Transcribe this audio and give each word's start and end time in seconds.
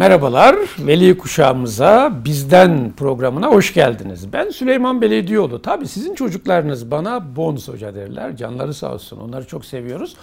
Merhabalar, 0.00 0.56
Veli 0.78 1.18
Kuşağımıza 1.18 2.12
Bizden 2.24 2.92
programına 2.96 3.48
hoş 3.48 3.74
geldiniz. 3.74 4.32
Ben 4.32 4.50
Süleyman 4.50 5.00
Belediyioğlu. 5.00 5.62
Tabii 5.62 5.88
sizin 5.88 6.14
çocuklarınız 6.14 6.90
bana 6.90 7.36
bonus 7.36 7.68
hoca 7.68 7.94
derler. 7.94 8.36
Canları 8.36 8.74
sağ 8.74 8.94
olsun, 8.94 9.20
onları 9.20 9.46
çok 9.46 9.64
seviyoruz. 9.64 10.16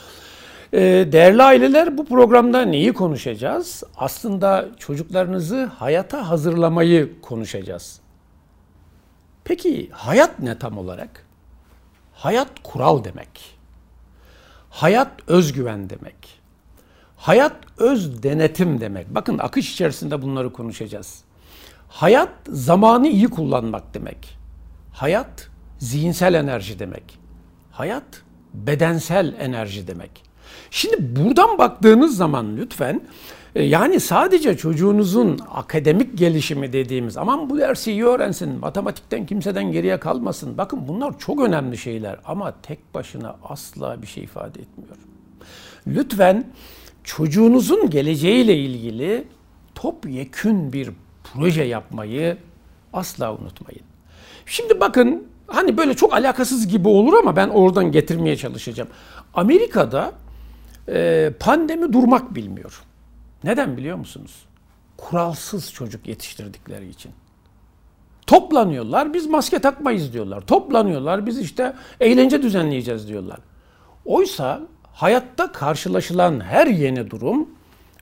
Ee, 0.74 0.80
değerli 1.12 1.44
aileler 1.44 1.98
bu 1.98 2.06
programda 2.06 2.62
neyi 2.62 2.94
konuşacağız? 2.94 3.84
Aslında 3.98 4.66
çocuklarınızı 4.80 5.66
hayata 5.66 6.30
hazırlamayı 6.30 7.22
konuşacağız. 7.22 8.00
Peki 9.44 9.90
hayat 9.92 10.40
ne 10.40 10.60
tam 10.60 10.78
olarak? 10.78 11.26
Hayat 12.14 12.50
kural 12.64 13.04
demek. 13.04 13.58
Hayat 14.70 15.12
özgüven 15.28 15.90
demek. 15.90 16.37
Hayat 17.18 17.56
öz 17.78 18.24
denetim 18.24 18.82
demek. 18.82 19.16
Bakın 19.16 19.38
akış 19.38 19.74
içerisinde 19.74 20.22
bunları 20.22 20.54
konuşacağız. 20.54 21.22
Hayat 21.90 22.30
zamanı 22.48 23.08
iyi 23.08 23.28
kullanmak 23.28 23.94
demek. 23.94 24.38
Hayat 24.94 25.50
zihinsel 25.80 26.34
enerji 26.34 26.80
demek. 26.80 27.20
Hayat 27.72 28.24
bedensel 28.54 29.36
enerji 29.40 29.88
demek. 29.88 30.24
Şimdi 30.72 31.16
buradan 31.16 31.58
baktığınız 31.58 32.18
zaman 32.18 32.58
lütfen 32.58 33.02
e, 33.56 33.64
yani 33.64 34.00
sadece 34.00 34.58
çocuğunuzun 34.58 35.40
akademik 35.52 36.18
gelişimi 36.18 36.74
dediğimiz 36.74 37.18
aman 37.18 37.50
bu 37.50 37.58
dersi 37.58 37.92
iyi 37.92 38.06
öğrensin, 38.06 38.60
matematikten 38.60 39.26
kimseden 39.26 39.72
geriye 39.72 40.00
kalmasın. 40.00 40.58
Bakın 40.58 40.88
bunlar 40.88 41.20
çok 41.20 41.42
önemli 41.42 41.78
şeyler 41.78 42.20
ama 42.26 42.54
tek 42.64 42.94
başına 42.94 43.36
asla 43.44 44.02
bir 44.02 44.08
şey 44.08 44.24
ifade 44.24 44.62
etmiyor. 44.62 44.98
Lütfen 45.88 46.46
çocuğunuzun 47.08 47.90
geleceğiyle 47.90 48.58
ilgili 48.58 49.28
topyekün 49.76 50.74
bir 50.74 50.90
proje 51.24 51.64
yapmayı 51.64 52.38
asla 52.94 53.34
unutmayın. 53.34 53.82
Şimdi 54.46 54.80
bakın 54.80 55.28
hani 55.48 55.78
böyle 55.78 55.94
çok 55.94 56.14
alakasız 56.14 56.68
gibi 56.68 56.88
olur 56.88 57.14
ama 57.14 57.36
ben 57.36 57.50
oradan 57.50 57.92
getirmeye 57.92 58.38
çalışacağım. 58.38 58.90
Amerika'da 59.34 60.12
e, 60.90 61.34
pandemi 61.40 61.94
durmak 61.94 62.36
bilmiyor. 62.36 62.84
Neden 63.44 63.78
biliyor 63.78 63.98
musunuz? 63.98 64.46
Kuralsız 64.98 65.74
çocuk 65.74 66.08
yetiştirdikleri 66.08 66.90
için. 66.90 67.12
Toplanıyorlar, 68.28 69.14
biz 69.14 69.28
maske 69.28 69.60
takmayız 69.60 70.14
diyorlar. 70.14 70.42
Toplanıyorlar, 70.42 71.26
biz 71.26 71.40
işte 71.40 71.74
eğlence 72.00 72.42
düzenleyeceğiz 72.42 73.08
diyorlar. 73.08 73.40
Oysa 74.06 74.62
hayatta 74.98 75.52
karşılaşılan 75.52 76.40
her 76.40 76.68
yeni 76.68 77.12
durum 77.12 77.50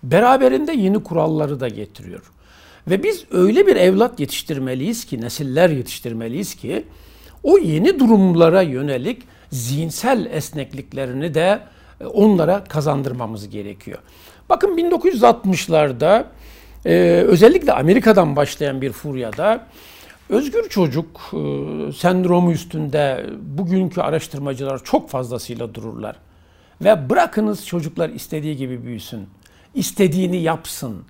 beraberinde 0.03 0.71
yeni 0.71 1.03
kuralları 1.03 1.59
da 1.59 1.67
getiriyor. 1.67 2.31
Ve 2.88 3.03
biz 3.03 3.25
öyle 3.31 3.67
bir 3.67 3.75
evlat 3.75 4.19
yetiştirmeliyiz 4.19 5.05
ki, 5.05 5.21
nesiller 5.21 5.69
yetiştirmeliyiz 5.69 6.55
ki 6.55 6.85
o 7.43 7.57
yeni 7.57 7.99
durumlara 7.99 8.61
yönelik 8.61 9.23
zihinsel 9.51 10.25
esnekliklerini 10.31 11.33
de 11.33 11.59
e, 12.01 12.06
onlara 12.06 12.63
kazandırmamız 12.63 13.50
gerekiyor. 13.50 14.00
Bakın 14.50 14.77
1960'larda 14.77 16.23
e, 16.85 16.94
özellikle 17.27 17.73
Amerika'dan 17.73 18.35
başlayan 18.35 18.81
bir 18.81 18.91
furyada 18.91 19.67
özgür 20.29 20.69
çocuk 20.69 21.07
e, 21.33 21.38
sendromu 21.91 22.51
üstünde 22.51 23.25
bugünkü 23.41 24.01
araştırmacılar 24.01 24.83
çok 24.83 25.09
fazlasıyla 25.09 25.75
dururlar. 25.75 26.16
Ve 26.81 27.09
bırakınız 27.09 27.66
çocuklar 27.66 28.09
istediği 28.09 28.58
gibi 28.58 28.84
büyüsün. 28.84 29.28
İstediğini 29.74 30.38
yapsın. 30.38 31.03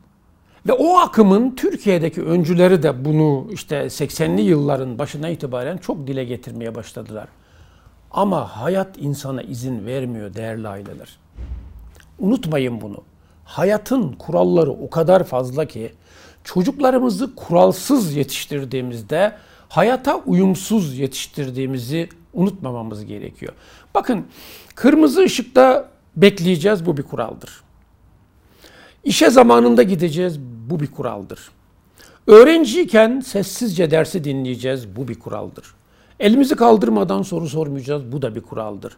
Ve 0.67 0.73
o 0.73 0.97
akımın 0.97 1.55
Türkiye'deki 1.55 2.21
öncüleri 2.21 2.83
de 2.83 3.05
bunu 3.05 3.47
işte 3.51 3.75
80'li 3.75 4.41
yılların 4.41 4.99
başına 4.99 5.29
itibaren 5.29 5.77
çok 5.77 6.07
dile 6.07 6.23
getirmeye 6.23 6.75
başladılar. 6.75 7.27
Ama 8.11 8.47
hayat 8.47 8.97
insana 8.97 9.41
izin 9.41 9.85
vermiyor 9.85 10.33
değerli 10.33 10.67
aileler. 10.67 11.17
Unutmayın 12.19 12.81
bunu. 12.81 12.97
Hayatın 13.45 14.11
kuralları 14.11 14.71
o 14.71 14.89
kadar 14.89 15.23
fazla 15.23 15.65
ki 15.65 15.91
çocuklarımızı 16.43 17.35
kuralsız 17.35 18.15
yetiştirdiğimizde 18.15 19.35
hayata 19.69 20.15
uyumsuz 20.15 20.97
yetiştirdiğimizi 20.97 22.09
unutmamamız 22.35 23.05
gerekiyor. 23.05 23.53
Bakın 23.93 24.25
kırmızı 24.75 25.23
ışıkta 25.23 25.89
bekleyeceğiz 26.15 26.85
bu 26.85 26.97
bir 26.97 27.03
kuraldır. 27.03 27.63
İşe 29.03 29.29
zamanında 29.29 29.83
gideceğiz 29.83 30.39
bu 30.69 30.79
bir 30.79 30.91
kuraldır. 30.91 31.51
Öğrenciyken 32.27 33.19
sessizce 33.19 33.91
dersi 33.91 34.23
dinleyeceğiz 34.23 34.95
bu 34.95 35.07
bir 35.07 35.19
kuraldır. 35.19 35.65
Elimizi 36.19 36.55
kaldırmadan 36.55 37.21
soru 37.21 37.47
sormayacağız 37.47 38.11
bu 38.11 38.21
da 38.21 38.35
bir 38.35 38.41
kuraldır. 38.41 38.97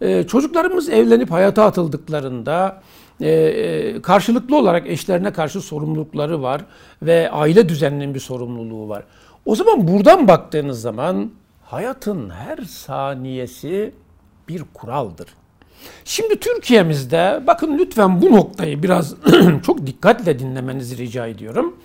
Ee, 0.00 0.22
çocuklarımız 0.22 0.88
evlenip 0.88 1.30
hayata 1.30 1.64
atıldıklarında 1.64 2.82
e, 3.20 3.30
e, 3.30 4.02
karşılıklı 4.02 4.56
olarak 4.56 4.86
eşlerine 4.86 5.32
karşı 5.32 5.60
sorumlulukları 5.60 6.42
var 6.42 6.64
ve 7.02 7.30
aile 7.30 7.68
düzeninin 7.68 8.14
bir 8.14 8.20
sorumluluğu 8.20 8.88
var. 8.88 9.02
O 9.44 9.54
zaman 9.54 9.88
buradan 9.88 10.28
baktığınız 10.28 10.80
zaman 10.80 11.30
hayatın 11.66 12.30
her 12.30 12.58
saniyesi 12.58 13.94
bir 14.48 14.64
kuraldır. 14.74 15.28
Şimdi 16.04 16.40
Türkiye'mizde 16.40 17.42
bakın 17.46 17.78
lütfen 17.78 18.22
bu 18.22 18.32
noktayı 18.32 18.82
biraz 18.82 19.14
çok 19.66 19.86
dikkatle 19.86 20.38
dinlemenizi 20.38 20.96
rica 20.96 21.26
ediyorum. 21.26 21.76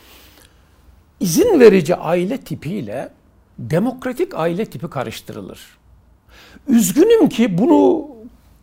İzin 1.19 1.59
verici 1.59 1.95
aile 1.95 2.37
tipiyle 2.37 3.11
demokratik 3.59 4.35
aile 4.35 4.65
tipi 4.65 4.89
karıştırılır. 4.89 5.77
Üzgünüm 6.67 7.29
ki 7.29 7.57
bunu 7.57 8.07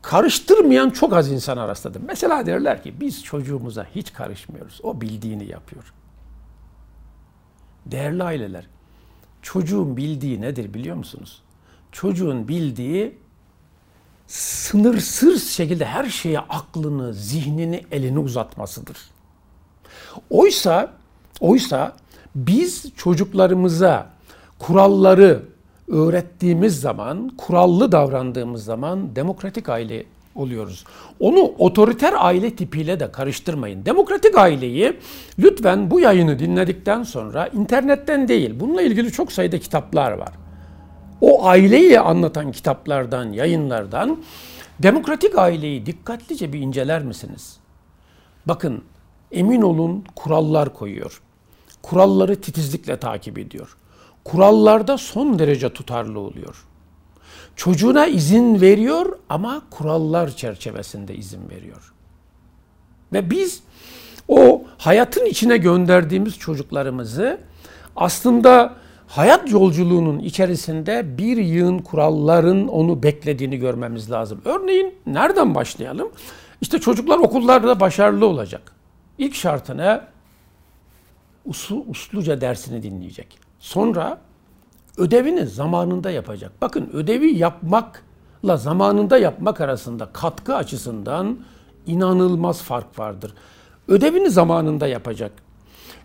karıştırmayan 0.02 0.90
çok 0.90 1.12
az 1.12 1.32
insan 1.32 1.68
rastladım. 1.68 2.02
Mesela 2.06 2.46
derler 2.46 2.82
ki 2.82 3.00
biz 3.00 3.24
çocuğumuza 3.24 3.86
hiç 3.94 4.12
karışmıyoruz. 4.12 4.80
O 4.82 5.00
bildiğini 5.00 5.50
yapıyor. 5.50 5.92
Değerli 7.86 8.22
aileler, 8.22 8.66
çocuğun 9.42 9.96
bildiği 9.96 10.40
nedir 10.40 10.74
biliyor 10.74 10.96
musunuz? 10.96 11.42
Çocuğun 11.92 12.48
bildiği 12.48 13.18
sınırsız 14.26 15.50
şekilde 15.50 15.84
her 15.84 16.04
şeye 16.04 16.38
aklını, 16.38 17.14
zihnini, 17.14 17.84
elini 17.90 18.18
uzatmasıdır. 18.18 18.96
Oysa 20.30 20.92
oysa 21.40 21.96
biz 22.34 22.92
çocuklarımıza 22.96 24.10
kuralları 24.58 25.42
öğrettiğimiz 25.88 26.80
zaman, 26.80 27.28
kurallı 27.38 27.92
davrandığımız 27.92 28.64
zaman 28.64 29.16
demokratik 29.16 29.68
aile 29.68 30.04
oluyoruz. 30.38 30.84
Onu 31.20 31.40
otoriter 31.58 32.14
aile 32.16 32.56
tipiyle 32.56 33.00
de 33.00 33.12
karıştırmayın. 33.12 33.86
Demokratik 33.86 34.38
aileyi 34.38 34.96
lütfen 35.38 35.90
bu 35.90 36.00
yayını 36.00 36.38
dinledikten 36.38 37.02
sonra 37.02 37.46
internetten 37.46 38.28
değil, 38.28 38.60
bununla 38.60 38.82
ilgili 38.82 39.12
çok 39.12 39.32
sayıda 39.32 39.58
kitaplar 39.58 40.12
var. 40.12 40.32
O 41.20 41.46
aileyi 41.46 42.00
anlatan 42.00 42.52
kitaplardan, 42.52 43.32
yayınlardan 43.32 44.18
demokratik 44.82 45.38
aileyi 45.38 45.86
dikkatlice 45.86 46.52
bir 46.52 46.58
inceler 46.58 47.02
misiniz? 47.02 47.56
Bakın 48.46 48.84
emin 49.32 49.62
olun 49.62 50.04
kurallar 50.16 50.74
koyuyor. 50.74 51.22
Kuralları 51.82 52.40
titizlikle 52.40 52.96
takip 52.96 53.38
ediyor. 53.38 53.76
Kurallarda 54.24 54.98
son 54.98 55.38
derece 55.38 55.72
tutarlı 55.72 56.20
oluyor. 56.20 56.67
Çocuğuna 57.58 58.06
izin 58.06 58.60
veriyor 58.60 59.18
ama 59.28 59.62
kurallar 59.70 60.36
çerçevesinde 60.36 61.14
izin 61.14 61.50
veriyor. 61.50 61.92
Ve 63.12 63.30
biz 63.30 63.62
o 64.28 64.62
hayatın 64.78 65.24
içine 65.24 65.56
gönderdiğimiz 65.56 66.38
çocuklarımızı 66.38 67.40
aslında 67.96 68.74
hayat 69.06 69.50
yolculuğunun 69.50 70.18
içerisinde 70.18 71.18
bir 71.18 71.36
yığın 71.36 71.78
kuralların 71.78 72.68
onu 72.68 73.02
beklediğini 73.02 73.58
görmemiz 73.58 74.10
lazım. 74.10 74.40
Örneğin 74.44 74.94
nereden 75.06 75.54
başlayalım? 75.54 76.08
İşte 76.60 76.78
çocuklar 76.78 77.18
okullarda 77.18 77.80
başarılı 77.80 78.26
olacak. 78.26 78.72
İlk 79.18 79.34
şartına 79.34 80.08
usul, 81.44 81.82
usluca 81.88 82.40
dersini 82.40 82.82
dinleyecek. 82.82 83.38
Sonra 83.60 84.27
ödevini 84.98 85.46
zamanında 85.46 86.10
yapacak. 86.10 86.52
Bakın 86.60 86.90
ödevi 86.92 87.38
yapmakla 87.38 88.56
zamanında 88.56 89.18
yapmak 89.18 89.60
arasında 89.60 90.08
katkı 90.12 90.54
açısından 90.54 91.38
inanılmaz 91.86 92.62
fark 92.62 92.98
vardır. 92.98 93.34
Ödevini 93.88 94.30
zamanında 94.30 94.86
yapacak. 94.86 95.32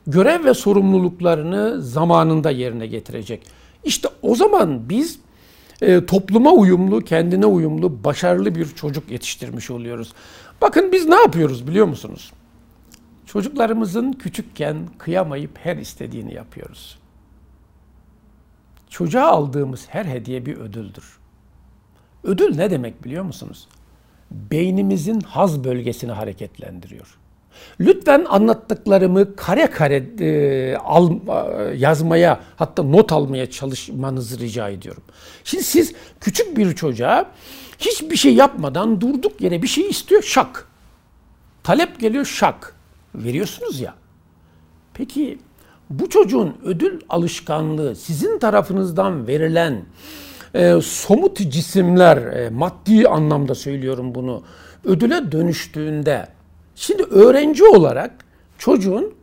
Görev 0.07 0.45
ve 0.45 0.53
sorumluluklarını 0.53 1.81
zamanında 1.81 2.51
yerine 2.51 2.87
getirecek. 2.87 3.47
İşte 3.83 4.09
o 4.21 4.35
zaman 4.35 4.89
biz 4.89 5.19
e, 5.81 6.05
topluma 6.05 6.51
uyumlu, 6.51 7.01
kendine 7.01 7.45
uyumlu, 7.45 8.03
başarılı 8.03 8.55
bir 8.55 8.65
çocuk 8.65 9.11
yetiştirmiş 9.11 9.71
oluyoruz. 9.71 10.13
Bakın 10.61 10.91
biz 10.91 11.05
ne 11.05 11.15
yapıyoruz 11.15 11.67
biliyor 11.67 11.85
musunuz? 11.85 12.33
Çocuklarımızın 13.25 14.13
küçükken 14.13 14.77
kıyamayıp 14.97 15.51
her 15.63 15.77
istediğini 15.77 16.33
yapıyoruz. 16.33 17.02
Çocuğa 18.93 19.27
aldığımız 19.27 19.85
her 19.89 20.05
hediye 20.05 20.45
bir 20.45 20.57
ödüldür. 20.57 21.17
Ödül 22.23 22.55
ne 22.55 22.71
demek 22.71 23.03
biliyor 23.03 23.23
musunuz? 23.23 23.67
Beynimizin 24.31 25.21
haz 25.21 25.63
bölgesini 25.63 26.11
hareketlendiriyor. 26.11 27.17
Lütfen 27.79 28.25
anlattıklarımı 28.29 29.35
kare 29.35 29.67
kare 29.67 29.95
e, 30.19 30.75
al, 30.75 31.11
e, 31.11 31.75
yazmaya 31.77 32.39
hatta 32.55 32.83
not 32.83 33.11
almaya 33.11 33.49
çalışmanızı 33.51 34.39
rica 34.39 34.69
ediyorum. 34.69 35.03
Şimdi 35.43 35.63
siz 35.63 35.93
küçük 36.19 36.57
bir 36.57 36.75
çocuğa 36.75 37.31
hiçbir 37.79 38.15
şey 38.15 38.35
yapmadan 38.35 39.01
durduk 39.01 39.41
yere 39.41 39.61
bir 39.61 39.67
şey 39.67 39.89
istiyor 39.89 40.23
şak. 40.23 40.67
Talep 41.63 41.99
geliyor 41.99 42.25
şak. 42.25 42.75
Veriyorsunuz 43.15 43.79
ya. 43.79 43.95
Peki 44.93 45.39
bu 45.89 46.09
çocuğun 46.09 46.57
ödül 46.63 46.99
alışkanlığı 47.09 47.95
sizin 47.95 48.39
tarafınızdan 48.39 49.27
verilen 49.27 49.85
e, 50.53 50.81
somut 50.81 51.37
cisimler, 51.37 52.17
e, 52.17 52.49
maddi 52.49 53.07
anlamda 53.07 53.55
söylüyorum 53.55 54.15
bunu, 54.15 54.43
ödüle 54.85 55.31
dönüştüğünde 55.31 56.27
Şimdi 56.75 57.03
öğrenci 57.03 57.63
olarak 57.63 58.25
çocuğun 58.57 59.13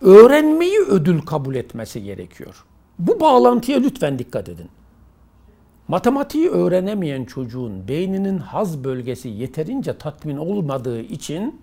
öğrenmeyi 0.00 0.80
ödül 0.80 1.20
kabul 1.20 1.54
etmesi 1.54 2.02
gerekiyor. 2.02 2.64
Bu 2.98 3.20
bağlantıya 3.20 3.78
lütfen 3.78 4.18
dikkat 4.18 4.48
edin. 4.48 4.68
Matematiği 5.88 6.50
öğrenemeyen 6.50 7.24
çocuğun 7.24 7.88
beyninin 7.88 8.38
haz 8.38 8.84
bölgesi 8.84 9.28
yeterince 9.28 9.98
tatmin 9.98 10.36
olmadığı 10.36 11.00
için 11.00 11.60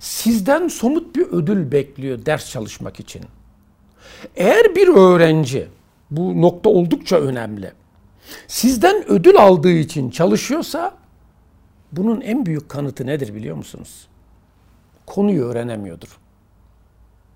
sizden 0.00 0.68
somut 0.68 1.16
bir 1.16 1.22
ödül 1.22 1.72
bekliyor 1.72 2.26
ders 2.26 2.50
çalışmak 2.50 3.00
için. 3.00 3.22
Eğer 4.36 4.74
bir 4.76 4.88
öğrenci, 4.88 5.68
bu 6.10 6.42
nokta 6.42 6.70
oldukça 6.70 7.16
önemli, 7.16 7.72
sizden 8.46 9.10
ödül 9.10 9.36
aldığı 9.36 9.72
için 9.72 10.10
çalışıyorsa 10.10 10.94
bunun 11.92 12.20
en 12.20 12.46
büyük 12.46 12.68
kanıtı 12.68 13.06
nedir 13.06 13.34
biliyor 13.34 13.56
musunuz? 13.56 14.06
Konuyu 15.06 15.44
öğrenemiyordur. 15.44 16.18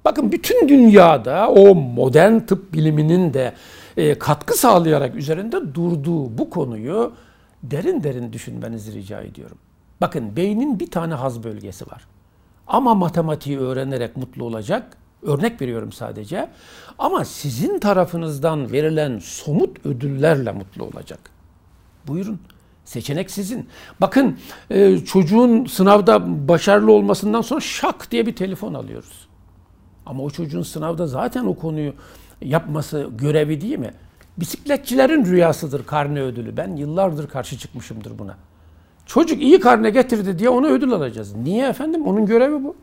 Bakın 0.04 0.32
bütün 0.32 0.68
dünyada 0.68 1.50
o 1.50 1.74
modern 1.74 2.38
tıp 2.38 2.72
biliminin 2.72 3.34
de 3.34 3.52
e, 3.96 4.18
katkı 4.18 4.58
sağlayarak 4.58 5.14
üzerinde 5.14 5.74
durduğu 5.74 6.38
bu 6.38 6.50
konuyu 6.50 7.12
derin 7.62 8.02
derin 8.02 8.32
düşünmenizi 8.32 8.92
rica 8.92 9.20
ediyorum. 9.20 9.58
Bakın 10.00 10.36
beynin 10.36 10.80
bir 10.80 10.90
tane 10.90 11.14
haz 11.14 11.44
bölgesi 11.44 11.86
var. 11.86 12.06
Ama 12.66 12.94
matematiği 12.94 13.58
öğrenerek 13.58 14.16
mutlu 14.16 14.44
olacak. 14.44 14.96
Örnek 15.22 15.62
veriyorum 15.62 15.92
sadece. 15.92 16.50
Ama 16.98 17.24
sizin 17.24 17.78
tarafınızdan 17.78 18.72
verilen 18.72 19.18
somut 19.18 19.86
ödüllerle 19.86 20.52
mutlu 20.52 20.84
olacak. 20.84 21.20
Buyurun. 22.06 22.40
Seçenek 22.84 23.30
sizin. 23.30 23.68
Bakın 24.00 24.38
e, 24.70 24.98
çocuğun 24.98 25.64
sınavda 25.64 26.48
başarılı 26.48 26.92
olmasından 26.92 27.40
sonra 27.40 27.60
şak 27.60 28.10
diye 28.10 28.26
bir 28.26 28.36
telefon 28.36 28.74
alıyoruz. 28.74 29.28
Ama 30.06 30.22
o 30.22 30.30
çocuğun 30.30 30.62
sınavda 30.62 31.06
zaten 31.06 31.44
o 31.44 31.54
konuyu 31.54 31.94
yapması 32.42 33.10
görevi 33.18 33.60
değil 33.60 33.78
mi? 33.78 33.94
Bisikletçilerin 34.36 35.24
rüyasıdır 35.24 35.86
karne 35.86 36.20
ödülü. 36.20 36.56
Ben 36.56 36.76
yıllardır 36.76 37.28
karşı 37.28 37.58
çıkmışımdır 37.58 38.18
buna. 38.18 38.36
Çocuk 39.06 39.42
iyi 39.42 39.60
karne 39.60 39.90
getirdi 39.90 40.38
diye 40.38 40.48
ona 40.48 40.66
ödül 40.66 40.92
alacağız. 40.92 41.36
Niye 41.36 41.68
efendim? 41.68 42.06
Onun 42.06 42.26
görevi 42.26 42.64
bu. 42.64 42.76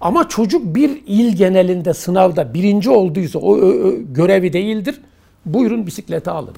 Ama 0.00 0.28
çocuk 0.28 0.74
bir 0.74 1.02
il 1.06 1.36
genelinde 1.36 1.94
sınavda 1.94 2.54
birinci 2.54 2.90
olduysa 2.90 3.38
o, 3.38 3.56
o, 3.56 3.56
o 3.56 3.92
görevi 4.12 4.52
değildir. 4.52 5.00
Buyurun 5.46 5.86
bisikleti 5.86 6.30
alın. 6.30 6.54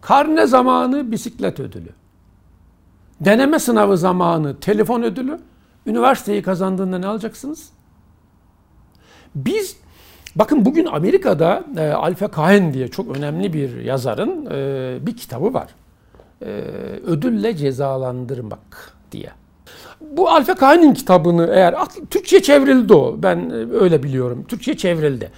Karne 0.00 0.46
zamanı 0.46 1.12
bisiklet 1.12 1.60
ödülü. 1.60 1.90
Deneme 3.20 3.58
sınavı 3.58 3.96
zamanı 3.96 4.60
telefon 4.60 5.02
ödülü. 5.02 5.38
Üniversiteyi 5.86 6.42
kazandığında 6.42 6.98
ne 6.98 7.06
alacaksınız? 7.06 7.70
Biz 9.34 9.76
bakın 10.36 10.64
bugün 10.64 10.86
Amerika'da 10.86 11.64
e, 11.76 11.88
Alfa 11.88 12.30
Cohen 12.30 12.74
diye 12.74 12.88
çok 12.88 13.16
önemli 13.16 13.52
bir 13.52 13.80
yazarın 13.80 14.46
e, 14.50 15.06
bir 15.06 15.16
kitabı 15.16 15.54
var. 15.54 15.68
E, 16.42 16.46
ödülle 17.06 17.56
cezalandırmak 17.56 18.94
diye. 19.12 19.30
Bu 20.00 20.30
Alfa 20.30 20.54
Cohen'in 20.54 20.94
kitabını 20.94 21.50
eğer 21.52 21.74
Türkçe 22.10 22.42
çevrildi 22.42 22.94
o. 22.94 23.16
Ben 23.22 23.50
e, 23.50 23.54
öyle 23.54 24.02
biliyorum. 24.02 24.44
Türkçe 24.48 24.76
çevrildi. 24.76 25.32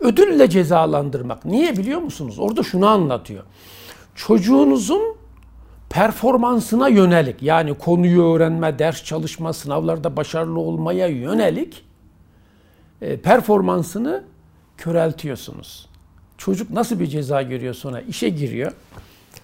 Ödülle 0.00 0.50
cezalandırmak. 0.50 1.44
Niye 1.44 1.76
biliyor 1.76 2.00
musunuz? 2.00 2.38
Orada 2.38 2.62
şunu 2.62 2.86
anlatıyor 2.86 3.44
çocuğunuzun 4.18 5.16
performansına 5.90 6.88
yönelik 6.88 7.42
yani 7.42 7.74
konuyu 7.74 8.22
öğrenme, 8.22 8.78
ders 8.78 9.04
çalışma, 9.04 9.52
sınavlarda 9.52 10.16
başarılı 10.16 10.60
olmaya 10.60 11.06
yönelik 11.06 11.84
e, 13.02 13.16
performansını 13.16 14.24
köreltiyorsunuz. 14.76 15.88
Çocuk 16.38 16.70
nasıl 16.70 17.00
bir 17.00 17.06
ceza 17.06 17.42
görüyor 17.42 17.74
sonra 17.74 18.00
işe 18.00 18.28
giriyor. 18.28 18.72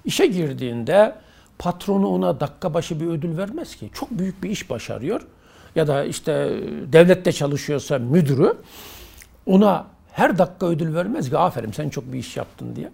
İşe 0.04 0.26
girdiğinde 0.26 1.14
patronu 1.58 2.08
ona 2.08 2.40
dakika 2.40 2.74
başı 2.74 3.00
bir 3.00 3.06
ödül 3.06 3.36
vermez 3.36 3.76
ki. 3.76 3.90
Çok 3.94 4.10
büyük 4.10 4.42
bir 4.42 4.50
iş 4.50 4.70
başarıyor. 4.70 5.20
Ya 5.74 5.86
da 5.86 6.04
işte 6.04 6.32
devlette 6.92 7.32
çalışıyorsa 7.32 7.98
müdürü 7.98 8.56
ona 9.46 9.86
her 10.12 10.38
dakika 10.38 10.66
ödül 10.66 10.94
vermez 10.94 11.30
ki 11.30 11.38
aferin 11.38 11.73
sen 11.73 11.88
çok 11.88 12.12
bir 12.12 12.18
iş 12.18 12.37
yaptın 12.37 12.76
diye. 12.76 12.90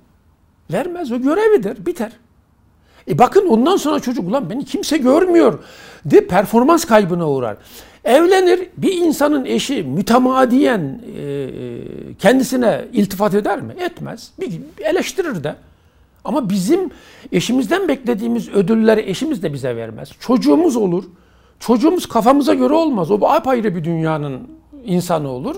Vermez. 0.73 1.13
O 1.13 1.19
görevidir. 1.19 1.87
Biter. 1.87 2.13
E 3.09 3.19
bakın 3.19 3.47
ondan 3.49 3.77
sonra 3.77 4.01
çocuk 4.01 4.29
ulan 4.29 4.51
beni 4.51 4.65
kimse 4.65 4.97
görmüyor 4.97 5.59
de 6.05 6.27
performans 6.27 6.85
kaybına 6.85 7.31
uğrar. 7.31 7.57
Evlenir 8.05 8.69
bir 8.77 8.93
insanın 8.93 9.45
eşi 9.45 9.83
mütemadiyen 9.83 11.01
e, 11.17 11.23
e, 11.23 12.15
kendisine 12.19 12.85
iltifat 12.93 13.35
eder 13.35 13.61
mi? 13.61 13.75
Etmez. 13.81 14.33
Bir 14.41 14.61
eleştirir 14.85 15.45
de. 15.45 15.55
Ama 16.25 16.51
bizim 16.51 16.91
eşimizden 17.33 17.89
beklediğimiz 17.89 18.49
ödülleri 18.49 19.11
eşimiz 19.11 19.43
de 19.43 19.53
bize 19.53 19.77
vermez. 19.77 20.11
Çocuğumuz 20.21 20.77
olur. 20.77 21.05
Çocuğumuz 21.61 22.07
kafamıza 22.07 22.55
göre 22.55 22.75
olmaz. 22.75 23.11
O 23.11 23.27
apayrı 23.27 23.77
bir 23.77 23.85
dünyanın 23.85 24.49
insanı 24.85 25.29
olur. 25.29 25.57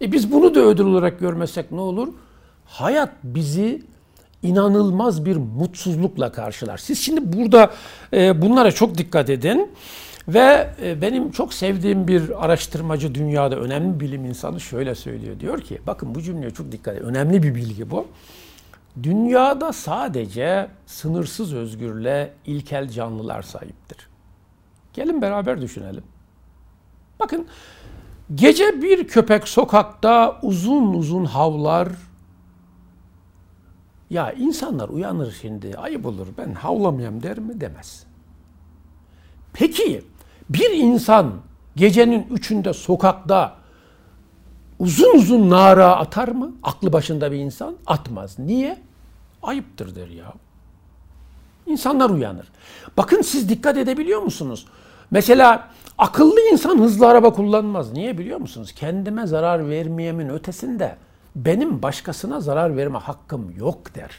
E 0.00 0.12
biz 0.12 0.32
bunu 0.32 0.54
da 0.54 0.60
ödül 0.60 0.84
olarak 0.84 1.20
görmesek 1.20 1.72
ne 1.72 1.80
olur? 1.80 2.08
Hayat 2.64 3.10
bizi 3.24 3.82
inanılmaz 4.42 5.24
bir 5.24 5.36
mutsuzlukla 5.36 6.32
karşılar. 6.32 6.78
Siz 6.78 6.98
şimdi 6.98 7.32
burada 7.32 7.70
e, 8.12 8.42
bunlara 8.42 8.72
çok 8.72 8.98
dikkat 8.98 9.30
edin. 9.30 9.70
Ve 10.28 10.68
e, 10.82 11.02
benim 11.02 11.30
çok 11.30 11.54
sevdiğim 11.54 12.08
bir 12.08 12.44
araştırmacı 12.44 13.14
dünyada 13.14 13.56
önemli 13.56 14.00
bilim 14.00 14.24
insanı 14.24 14.60
şöyle 14.60 14.94
söylüyor. 14.94 15.40
Diyor 15.40 15.60
ki 15.60 15.78
bakın 15.86 16.14
bu 16.14 16.22
cümleye 16.22 16.50
çok 16.50 16.72
dikkat 16.72 16.96
edin. 16.96 17.04
Önemli 17.04 17.42
bir 17.42 17.54
bilgi 17.54 17.90
bu. 17.90 18.06
Dünyada 19.02 19.72
sadece 19.72 20.70
sınırsız 20.86 21.54
özgürle 21.54 22.32
ilkel 22.46 22.88
canlılar 22.88 23.42
sahiptir. 23.42 24.08
Gelin 24.92 25.22
beraber 25.22 25.60
düşünelim. 25.60 26.04
Bakın 27.20 27.46
gece 28.34 28.82
bir 28.82 29.08
köpek 29.08 29.48
sokakta 29.48 30.40
uzun 30.42 30.94
uzun 30.94 31.24
havlar, 31.24 31.88
ya 34.10 34.32
insanlar 34.32 34.88
uyanır 34.88 35.36
şimdi 35.40 35.76
ayıp 35.76 36.06
olur 36.06 36.26
ben 36.38 36.54
havlamayayım 36.54 37.22
der 37.22 37.38
mi 37.38 37.60
demez. 37.60 38.06
Peki 39.52 40.04
bir 40.50 40.70
insan 40.70 41.32
gecenin 41.76 42.26
üçünde 42.30 42.72
sokakta 42.72 43.56
uzun 44.82 45.18
uzun 45.18 45.50
nara 45.50 45.96
atar 45.96 46.28
mı? 46.28 46.52
Aklı 46.62 46.92
başında 46.92 47.32
bir 47.32 47.36
insan 47.36 47.76
atmaz. 47.86 48.38
Niye? 48.38 48.78
Ayıptır 49.42 49.94
der 49.94 50.08
ya. 50.08 50.32
İnsanlar 51.66 52.10
uyanır. 52.10 52.48
Bakın 52.96 53.22
siz 53.22 53.48
dikkat 53.48 53.76
edebiliyor 53.76 54.22
musunuz? 54.22 54.66
Mesela 55.10 55.68
akıllı 55.98 56.40
insan 56.52 56.78
hızlı 56.78 57.08
araba 57.08 57.32
kullanmaz. 57.32 57.92
Niye 57.92 58.18
biliyor 58.18 58.38
musunuz? 58.38 58.72
Kendime 58.72 59.26
zarar 59.26 59.70
vermeyemin 59.70 60.28
ötesinde 60.28 60.96
benim 61.36 61.82
başkasına 61.82 62.40
zarar 62.40 62.76
verme 62.76 62.98
hakkım 62.98 63.54
yok 63.56 63.94
der. 63.94 64.16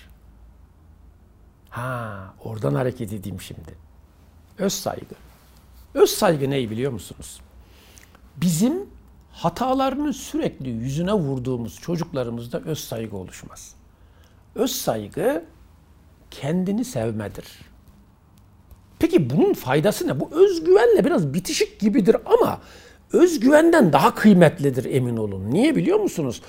Ha, 1.70 2.34
oradan 2.44 2.76
hareket 2.76 3.14
edeyim 3.14 3.42
şimdi. 3.42 3.76
Öz 4.58 4.74
saygı. 4.74 5.16
Öz 5.94 6.10
saygı 6.10 6.50
neyi 6.50 6.72
biliyor 6.72 6.92
musunuz? 6.92 7.42
Bizim 8.38 8.90
hatalarını 9.34 10.14
sürekli 10.14 10.70
yüzüne 10.70 11.14
vurduğumuz 11.14 11.80
çocuklarımızda 11.80 12.60
öz 12.60 12.80
saygı 12.80 13.18
oluşmaz. 13.18 13.76
Öz 14.56 14.72
saygı 14.72 15.44
kendini 16.32 16.86
sevmedir. 16.86 17.46
Peki 19.00 19.30
bunun 19.30 19.54
faydası 19.54 20.08
ne? 20.08 20.20
Bu 20.20 20.30
özgüvenle 20.32 21.06
biraz 21.06 21.34
bitişik 21.34 21.80
gibidir 21.80 22.18
ama 22.26 22.60
özgüvenden 23.14 23.94
daha 23.94 24.16
kıymetlidir 24.16 24.86
emin 24.86 25.18
olun. 25.18 25.52
Niye 25.52 25.76
biliyor 25.76 26.00
musunuz? 26.00 26.42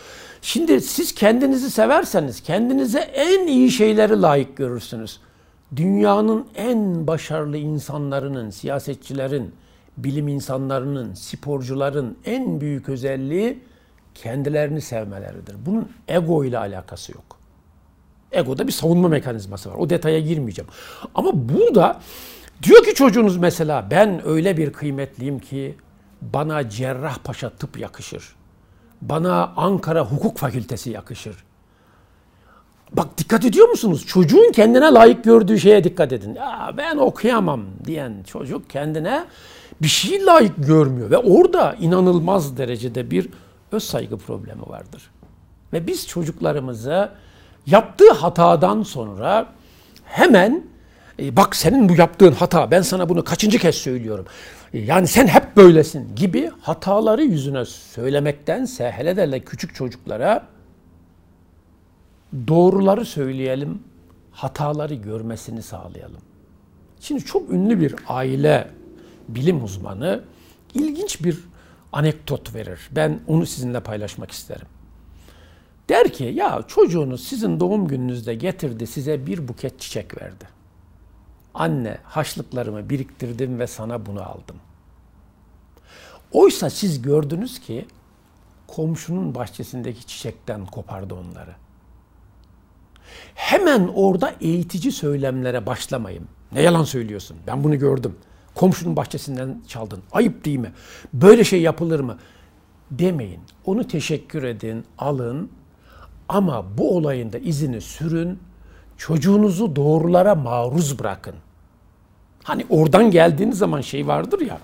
Şimdi 0.42 0.80
siz 0.80 1.14
kendinizi 1.14 1.70
severseniz 1.70 2.40
kendinize 2.42 2.98
en 2.98 3.46
iyi 3.46 3.70
şeyleri 3.70 4.22
layık 4.22 4.56
görürsünüz. 4.56 5.20
Dünyanın 5.76 6.46
en 6.54 7.06
başarılı 7.06 7.56
insanlarının, 7.56 8.50
siyasetçilerin, 8.50 9.54
bilim 9.96 10.28
insanlarının, 10.28 11.14
sporcuların 11.14 12.18
en 12.24 12.60
büyük 12.60 12.88
özelliği 12.88 13.58
kendilerini 14.14 14.80
sevmeleridir. 14.80 15.56
Bunun 15.66 15.92
ego 16.08 16.44
ile 16.44 16.58
alakası 16.58 17.12
yok. 17.12 17.38
Egoda 18.32 18.66
bir 18.66 18.72
savunma 18.72 19.08
mekanizması 19.08 19.70
var. 19.70 19.74
O 19.74 19.90
detaya 19.90 20.20
girmeyeceğim. 20.20 20.70
Ama 21.14 21.30
burada 21.34 22.00
diyor 22.62 22.84
ki 22.84 22.94
çocuğunuz 22.94 23.36
mesela 23.36 23.88
ben 23.90 24.28
öyle 24.28 24.56
bir 24.56 24.72
kıymetliyim 24.72 25.38
ki 25.38 25.74
bana 26.22 26.70
Cerrahpaşa 26.70 27.50
tıp 27.50 27.78
yakışır. 27.78 28.34
Bana 29.02 29.52
Ankara 29.56 30.04
Hukuk 30.04 30.38
Fakültesi 30.38 30.90
yakışır. 30.90 31.44
Bak 32.96 33.18
dikkat 33.18 33.44
ediyor 33.44 33.68
musunuz? 33.68 34.06
Çocuğun 34.06 34.52
kendine 34.52 34.84
layık 34.84 35.24
gördüğü 35.24 35.58
şeye 35.58 35.84
dikkat 35.84 36.12
edin. 36.12 36.34
Ya 36.34 36.74
ben 36.76 36.96
okuyamam 36.96 37.62
diyen 37.84 38.12
çocuk 38.26 38.70
kendine 38.70 39.24
bir 39.82 39.88
şey 39.88 40.26
layık 40.26 40.52
görmüyor 40.56 41.10
ve 41.10 41.18
orada 41.18 41.76
inanılmaz 41.80 42.56
derecede 42.56 43.10
bir 43.10 43.28
öz 43.72 43.82
saygı 43.82 44.16
problemi 44.16 44.62
vardır. 44.62 45.10
Ve 45.72 45.86
biz 45.86 46.08
çocuklarımızı 46.08 47.10
yaptığı 47.66 48.12
hatadan 48.12 48.82
sonra 48.82 49.46
hemen 50.04 50.64
e, 51.18 51.36
bak 51.36 51.56
senin 51.56 51.88
bu 51.88 51.94
yaptığın 51.94 52.32
hata 52.32 52.70
ben 52.70 52.82
sana 52.82 53.08
bunu 53.08 53.24
kaçıncı 53.24 53.58
kez 53.58 53.74
söylüyorum. 53.74 54.26
E, 54.72 54.78
yani 54.78 55.06
sen 55.06 55.26
hep 55.26 55.56
böylesin 55.56 56.16
gibi 56.16 56.50
hataları 56.60 57.24
yüzüne 57.24 57.64
söylemektense 57.64 58.90
hele 58.90 59.16
de 59.16 59.40
küçük 59.40 59.74
çocuklara 59.74 60.53
doğruları 62.48 63.04
söyleyelim, 63.04 63.82
hataları 64.30 64.94
görmesini 64.94 65.62
sağlayalım. 65.62 66.20
Şimdi 67.00 67.24
çok 67.24 67.50
ünlü 67.50 67.80
bir 67.80 67.94
aile 68.08 68.70
bilim 69.28 69.64
uzmanı 69.64 70.24
ilginç 70.74 71.24
bir 71.24 71.38
anekdot 71.92 72.54
verir. 72.54 72.88
Ben 72.92 73.20
onu 73.26 73.46
sizinle 73.46 73.80
paylaşmak 73.80 74.30
isterim. 74.30 74.66
Der 75.88 76.12
ki 76.12 76.24
ya 76.24 76.62
çocuğunuz 76.68 77.24
sizin 77.24 77.60
doğum 77.60 77.88
gününüzde 77.88 78.34
getirdi 78.34 78.86
size 78.86 79.26
bir 79.26 79.48
buket 79.48 79.80
çiçek 79.80 80.22
verdi. 80.22 80.44
Anne 81.54 81.98
haşlıklarımı 82.04 82.90
biriktirdim 82.90 83.58
ve 83.58 83.66
sana 83.66 84.06
bunu 84.06 84.22
aldım. 84.22 84.56
Oysa 86.32 86.70
siz 86.70 87.02
gördünüz 87.02 87.60
ki 87.60 87.86
komşunun 88.66 89.34
bahçesindeki 89.34 90.06
çiçekten 90.06 90.66
kopardı 90.66 91.14
onları. 91.14 91.54
Hemen 93.34 93.90
orada 93.94 94.34
eğitici 94.40 94.92
söylemlere 94.92 95.66
başlamayın. 95.66 96.24
Ne 96.52 96.62
yalan 96.62 96.84
söylüyorsun? 96.84 97.36
Ben 97.46 97.64
bunu 97.64 97.78
gördüm. 97.78 98.16
Komşunun 98.54 98.96
bahçesinden 98.96 99.62
çaldın. 99.68 100.02
Ayıp 100.12 100.44
değil 100.44 100.58
mi? 100.58 100.72
Böyle 101.12 101.44
şey 101.44 101.62
yapılır 101.62 102.00
mı? 102.00 102.18
Demeyin. 102.90 103.40
Onu 103.64 103.88
teşekkür 103.88 104.42
edin, 104.42 104.84
alın. 104.98 105.50
Ama 106.28 106.78
bu 106.78 106.96
olayın 106.96 107.32
da 107.32 107.38
izini 107.38 107.80
sürün. 107.80 108.38
Çocuğunuzu 108.96 109.76
doğrulara 109.76 110.34
maruz 110.34 110.98
bırakın. 110.98 111.34
Hani 112.42 112.66
oradan 112.68 113.10
geldiğiniz 113.10 113.58
zaman 113.58 113.80
şey 113.80 114.06
vardır 114.06 114.40
ya. 114.40 114.58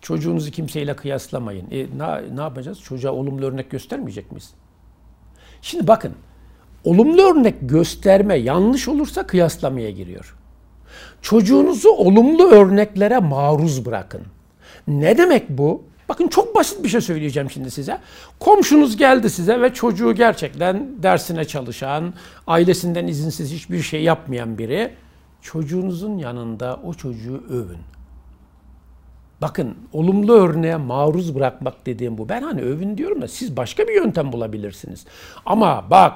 Çocuğunuzu 0.00 0.50
kimseyle 0.50 0.96
kıyaslamayın. 0.96 1.70
E, 1.70 1.86
ne, 1.98 2.36
ne 2.36 2.40
yapacağız? 2.40 2.80
Çocuğa 2.80 3.12
olumlu 3.12 3.46
örnek 3.46 3.70
göstermeyecek 3.70 4.32
miyiz? 4.32 4.54
Şimdi 5.62 5.86
bakın. 5.86 6.14
Olumlu 6.84 7.22
örnek 7.22 7.54
gösterme 7.60 8.34
yanlış 8.34 8.88
olursa 8.88 9.26
kıyaslamaya 9.26 9.90
giriyor. 9.90 10.36
Çocuğunuzu 11.22 11.88
olumlu 11.88 12.50
örneklere 12.50 13.18
maruz 13.18 13.86
bırakın. 13.86 14.22
Ne 14.88 15.18
demek 15.18 15.48
bu? 15.48 15.82
Bakın 16.08 16.28
çok 16.28 16.54
basit 16.54 16.84
bir 16.84 16.88
şey 16.88 17.00
söyleyeceğim 17.00 17.50
şimdi 17.50 17.70
size. 17.70 17.98
Komşunuz 18.38 18.96
geldi 18.96 19.30
size 19.30 19.60
ve 19.60 19.74
çocuğu 19.74 20.14
gerçekten 20.14 21.02
dersine 21.02 21.44
çalışan, 21.44 22.14
ailesinden 22.46 23.06
izinsiz 23.06 23.52
hiçbir 23.52 23.82
şey 23.82 24.02
yapmayan 24.02 24.58
biri. 24.58 24.94
Çocuğunuzun 25.42 26.18
yanında 26.18 26.80
o 26.84 26.94
çocuğu 26.94 27.44
övün. 27.50 27.78
Bakın 29.40 29.76
olumlu 29.92 30.32
örneğe 30.32 30.76
maruz 30.76 31.34
bırakmak 31.34 31.86
dediğim 31.86 32.18
bu. 32.18 32.28
Ben 32.28 32.42
hani 32.42 32.60
övün 32.60 32.98
diyorum 32.98 33.22
da 33.22 33.28
siz 33.28 33.56
başka 33.56 33.88
bir 33.88 33.94
yöntem 33.94 34.32
bulabilirsiniz. 34.32 35.06
Ama 35.46 35.84
bak 35.90 36.12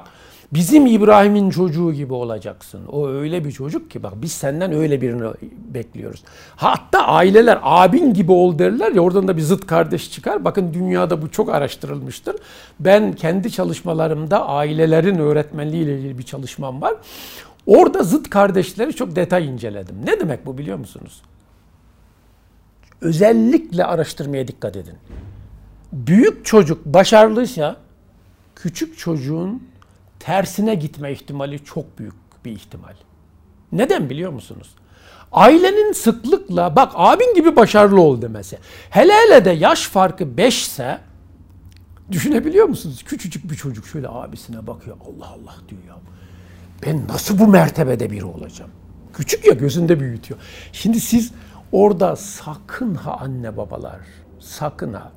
Bizim 0.52 0.86
İbrahim'in 0.86 1.50
çocuğu 1.50 1.92
gibi 1.92 2.12
olacaksın. 2.12 2.86
O 2.86 3.08
öyle 3.08 3.44
bir 3.44 3.52
çocuk 3.52 3.90
ki 3.90 4.02
bak 4.02 4.12
biz 4.16 4.32
senden 4.32 4.72
öyle 4.72 5.00
birini 5.00 5.32
bekliyoruz. 5.74 6.24
Hatta 6.56 7.06
aileler 7.06 7.58
abin 7.62 8.14
gibi 8.14 8.32
ol 8.32 8.58
derler 8.58 8.92
ya 8.92 9.00
oradan 9.00 9.28
da 9.28 9.36
bir 9.36 9.42
zıt 9.42 9.66
kardeş 9.66 10.12
çıkar. 10.12 10.44
Bakın 10.44 10.74
dünyada 10.74 11.22
bu 11.22 11.30
çok 11.30 11.48
araştırılmıştır. 11.48 12.36
Ben 12.80 13.12
kendi 13.12 13.52
çalışmalarımda 13.52 14.48
ailelerin 14.48 15.18
öğretmenliği 15.18 15.84
ile 15.84 15.98
ilgili 15.98 16.18
bir 16.18 16.22
çalışmam 16.22 16.82
var. 16.82 16.94
Orada 17.66 18.02
zıt 18.02 18.30
kardeşleri 18.30 18.94
çok 18.94 19.16
detay 19.16 19.46
inceledim. 19.46 19.96
Ne 20.06 20.20
demek 20.20 20.46
bu 20.46 20.58
biliyor 20.58 20.78
musunuz? 20.78 21.22
Özellikle 23.00 23.84
araştırmaya 23.84 24.48
dikkat 24.48 24.76
edin. 24.76 24.94
Büyük 25.92 26.44
çocuk 26.44 26.84
başarılıysa 26.84 27.76
küçük 28.54 28.98
çocuğun 28.98 29.62
tersine 30.24 30.74
gitme 30.74 31.12
ihtimali 31.12 31.64
çok 31.64 31.98
büyük 31.98 32.14
bir 32.44 32.52
ihtimal. 32.52 32.94
Neden 33.72 34.10
biliyor 34.10 34.32
musunuz? 34.32 34.74
Ailenin 35.32 35.92
sıklıkla 35.92 36.76
bak 36.76 36.92
abin 36.94 37.34
gibi 37.34 37.56
başarılı 37.56 38.00
ol 38.00 38.22
demesi. 38.22 38.58
Hele 38.90 39.12
hele 39.12 39.44
de 39.44 39.50
yaş 39.50 39.88
farkı 39.88 40.36
5 40.36 40.62
ise 40.62 40.98
düşünebiliyor 42.10 42.66
musunuz? 42.66 43.02
Küçücük 43.04 43.50
bir 43.50 43.56
çocuk 43.56 43.86
şöyle 43.86 44.08
abisine 44.08 44.66
bakıyor. 44.66 44.96
Allah 45.00 45.28
Allah 45.28 45.54
diyor 45.68 45.82
ya. 45.88 45.96
Ben 46.86 47.08
nasıl 47.08 47.38
bu 47.38 47.46
mertebede 47.46 48.10
biri 48.10 48.24
olacağım? 48.24 48.70
Küçük 49.14 49.46
ya 49.46 49.52
gözünde 49.52 50.00
büyütüyor. 50.00 50.40
Şimdi 50.72 51.00
siz 51.00 51.32
orada 51.72 52.16
sakın 52.16 52.94
ha 52.94 53.16
anne 53.20 53.56
babalar, 53.56 54.00
sakın 54.40 54.92
ha 54.92 55.12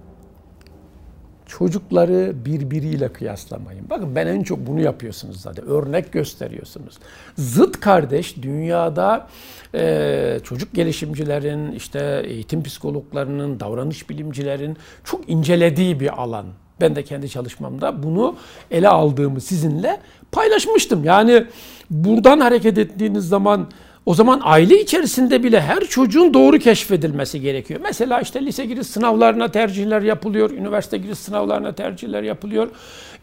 çocukları 1.47 2.33
birbiriyle 2.45 3.13
kıyaslamayın. 3.13 3.89
Bakın 3.89 4.15
ben 4.15 4.27
en 4.27 4.43
çok 4.43 4.67
bunu 4.67 4.81
yapıyorsunuz 4.81 5.41
zaten. 5.41 5.65
Örnek 5.65 6.13
gösteriyorsunuz. 6.13 6.95
Zıt 7.37 7.79
kardeş 7.79 8.35
dünyada 8.41 9.27
e, 9.75 10.39
çocuk 10.43 10.73
gelişimcilerin, 10.73 11.71
işte 11.71 12.21
eğitim 12.25 12.63
psikologlarının, 12.63 13.59
davranış 13.59 14.09
bilimcilerin 14.09 14.77
çok 15.03 15.29
incelediği 15.29 15.99
bir 15.99 16.21
alan. 16.21 16.45
Ben 16.81 16.95
de 16.95 17.03
kendi 17.03 17.29
çalışmamda 17.29 18.03
bunu 18.03 18.35
ele 18.71 18.89
aldığımı 18.89 19.41
sizinle 19.41 19.99
paylaşmıştım. 20.31 21.03
Yani 21.03 21.45
buradan 21.89 22.39
hareket 22.39 22.77
ettiğiniz 22.77 23.27
zaman 23.27 23.67
o 24.07 24.13
zaman 24.13 24.41
aile 24.43 24.81
içerisinde 24.81 25.43
bile 25.43 25.61
her 25.61 25.79
çocuğun 25.79 26.33
doğru 26.33 26.59
keşfedilmesi 26.59 27.41
gerekiyor. 27.41 27.79
Mesela 27.83 28.21
işte 28.21 28.45
lise 28.45 28.65
giriş 28.65 28.87
sınavlarına 28.87 29.51
tercihler 29.51 30.01
yapılıyor, 30.01 30.51
üniversite 30.51 30.97
giriş 30.97 31.17
sınavlarına 31.17 31.75
tercihler 31.75 32.23
yapılıyor. 32.23 32.69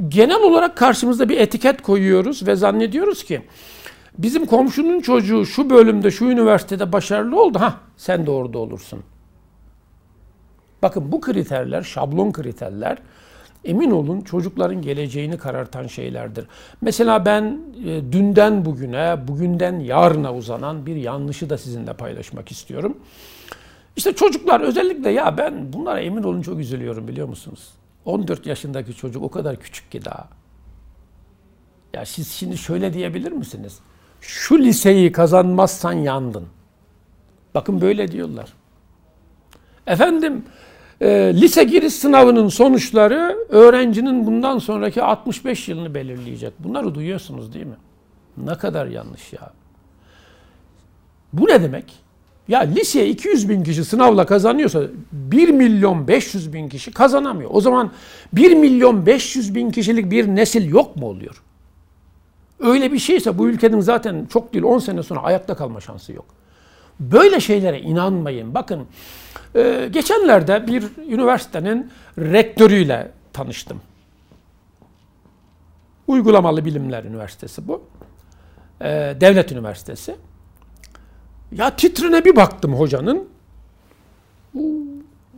Genel 0.09 0.43
olarak 0.43 0.77
karşımızda 0.77 1.29
bir 1.29 1.39
etiket 1.39 1.83
koyuyoruz 1.83 2.47
ve 2.47 2.57
zannediyoruz 2.57 3.25
ki 3.25 3.43
bizim 4.19 4.47
komşunun 4.47 5.01
çocuğu 5.01 5.47
şu 5.47 5.71
bölümde, 5.71 6.11
şu 6.11 6.25
üniversitede 6.25 6.93
başarılı 6.93 7.41
oldu. 7.41 7.61
Ha 7.61 7.75
sen 7.97 8.27
de 8.27 8.31
orada 8.31 8.59
olursun. 8.59 9.03
Bakın 10.83 11.13
bu 11.13 11.21
kriterler, 11.21 11.83
şablon 11.83 12.33
kriterler 12.33 12.99
emin 13.65 13.91
olun 13.91 14.21
çocukların 14.21 14.83
geleceğini 14.83 15.39
karartan 15.39 15.87
şeylerdir. 15.87 16.47
Mesela 16.81 17.25
ben 17.25 17.59
e, 17.85 18.13
dünden 18.13 18.65
bugüne, 18.65 19.29
bugünden 19.29 19.81
yarına 19.81 20.35
uzanan 20.35 20.87
bir 20.87 20.97
yanlışı 20.97 21.51
da 21.51 21.59
sizinle 21.59 21.93
paylaşmak 21.93 22.51
istiyorum. 22.51 22.99
İşte 23.97 24.15
çocuklar 24.15 24.61
özellikle 24.61 25.11
ya 25.11 25.39
ben 25.39 25.73
bunlara 25.73 26.01
emin 26.01 26.23
olun 26.23 26.43
çok 26.43 26.59
üzülüyorum 26.59 27.09
biliyor 27.09 27.29
musunuz? 27.29 27.69
14 28.05 28.47
yaşındaki 28.47 28.95
çocuk 28.95 29.23
o 29.23 29.31
kadar 29.31 29.57
küçük 29.57 29.93
ki 29.93 30.05
daha. 30.05 30.29
Ya 31.95 32.07
siz 32.07 32.33
şimdi 32.33 32.59
şöyle 32.59 32.93
diyebilir 32.93 33.33
misiniz? 33.33 33.79
Şu 34.21 34.59
liseyi 34.59 35.13
kazanmazsan 35.13 35.93
yandın. 35.93 36.47
Bakın 37.55 37.81
böyle 37.81 38.13
diyorlar. 38.13 38.53
Efendim 39.87 40.45
e, 41.01 41.35
lise 41.35 41.65
giriş 41.65 41.95
sınavının 41.95 42.49
sonuçları 42.49 43.37
öğrencinin 43.49 44.27
bundan 44.27 44.59
sonraki 44.59 45.03
65 45.03 45.69
yılını 45.69 45.95
belirleyecek. 45.95 46.53
Bunları 46.59 46.95
duyuyorsunuz 46.95 47.55
değil 47.55 47.67
mi? 47.67 47.77
Ne 48.37 48.55
kadar 48.55 48.87
yanlış 48.87 49.33
ya. 49.33 49.53
Bu 51.33 51.49
ne 51.49 51.63
demek? 51.63 52.05
Ya 52.49 52.61
liseye 52.61 53.09
200 53.09 53.49
bin 53.49 53.65
kişi 53.65 53.85
sınavla 53.85 54.27
kazanıyorsa 54.27 54.83
1 55.13 55.49
milyon 55.49 56.09
500 56.09 56.53
bin 56.53 56.69
kişi 56.69 56.91
kazanamıyor. 56.93 57.51
O 57.53 57.61
zaman 57.61 57.91
1 58.33 58.55
milyon 58.55 59.07
500 59.07 59.55
bin 59.55 59.71
kişilik 59.71 60.11
bir 60.11 60.27
nesil 60.27 60.69
yok 60.69 60.97
mu 60.97 61.07
oluyor? 61.07 61.43
Öyle 62.61 62.93
bir 62.93 62.99
şeyse 62.99 63.39
bu 63.39 63.49
ülkenin 63.49 63.81
zaten 63.81 64.27
çok 64.33 64.55
değil 64.55 64.65
10 64.65 64.79
sene 64.79 65.03
sonra 65.03 65.23
ayakta 65.23 65.55
kalma 65.55 65.81
şansı 65.81 66.13
yok. 66.13 66.25
Böyle 67.01 67.41
şeylere 67.41 67.81
inanmayın. 67.81 68.55
Bakın 68.55 68.87
e, 69.55 69.89
geçenlerde 69.93 70.67
bir 70.67 70.85
üniversitenin 71.09 71.91
rektörüyle 72.19 73.11
tanıştım. 73.33 73.81
Uygulamalı 76.07 76.65
Bilimler 76.65 77.05
Üniversitesi 77.05 77.69
bu. 77.69 77.83
E, 78.81 79.17
devlet 79.21 79.53
üniversitesi. 79.53 80.17
Ya 81.53 81.77
titrine 81.77 82.25
bir 82.25 82.37
baktım 82.37 82.75
hocanın. 82.75 83.29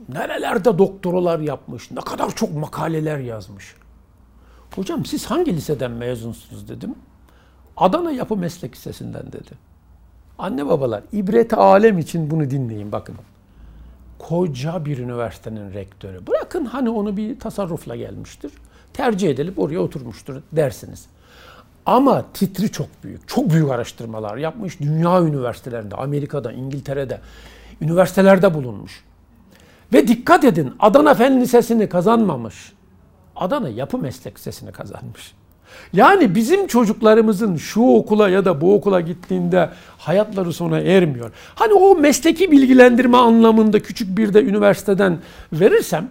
Nerelerde 0.08 0.78
doktoralar 0.78 1.38
yapmış, 1.38 1.90
ne 1.90 2.00
kadar 2.00 2.34
çok 2.34 2.54
makaleler 2.54 3.18
yazmış. 3.18 3.74
Hocam 4.74 5.04
siz 5.04 5.26
hangi 5.26 5.56
liseden 5.56 5.90
mezunsunuz 5.90 6.68
dedim. 6.68 6.94
Adana 7.76 8.10
Yapı 8.12 8.36
Meslek 8.36 8.76
Lisesi'nden 8.76 9.32
dedi. 9.32 9.50
Anne 10.38 10.66
babalar 10.66 11.02
ibret 11.12 11.54
alem 11.54 11.98
için 11.98 12.30
bunu 12.30 12.50
dinleyin 12.50 12.92
bakın. 12.92 13.16
Koca 14.18 14.84
bir 14.84 14.98
üniversitenin 14.98 15.74
rektörü. 15.74 16.26
Bırakın 16.26 16.64
hani 16.64 16.90
onu 16.90 17.16
bir 17.16 17.40
tasarrufla 17.40 17.96
gelmiştir. 17.96 18.52
Tercih 18.92 19.30
edilip 19.30 19.58
oraya 19.58 19.78
oturmuştur 19.78 20.42
dersiniz. 20.52 21.06
Ama 21.86 22.24
titri 22.34 22.72
çok 22.72 22.88
büyük. 23.04 23.28
Çok 23.28 23.50
büyük 23.50 23.70
araştırmalar 23.70 24.36
yapmış. 24.36 24.80
Dünya 24.80 25.22
üniversitelerinde, 25.22 25.96
Amerika'da, 25.96 26.52
İngiltere'de, 26.52 27.20
üniversitelerde 27.80 28.54
bulunmuş. 28.54 29.04
Ve 29.92 30.08
dikkat 30.08 30.44
edin 30.44 30.74
Adana 30.80 31.14
Fen 31.14 31.40
Lisesi'ni 31.40 31.88
kazanmamış. 31.88 32.72
Adana 33.36 33.68
Yapı 33.68 33.98
Meslek 33.98 34.38
Lisesi'ni 34.38 34.72
kazanmış. 34.72 35.34
Yani 35.92 36.34
bizim 36.34 36.66
çocuklarımızın 36.66 37.56
şu 37.56 37.80
okula 37.80 38.28
ya 38.28 38.44
da 38.44 38.60
bu 38.60 38.74
okula 38.74 39.00
gittiğinde 39.00 39.70
hayatları 39.98 40.52
sona 40.52 40.80
ermiyor. 40.80 41.32
Hani 41.54 41.72
o 41.72 41.96
mesleki 41.96 42.50
bilgilendirme 42.50 43.16
anlamında 43.16 43.82
küçük 43.82 44.18
bir 44.18 44.34
de 44.34 44.42
üniversiteden 44.42 45.18
verirsem 45.52 46.10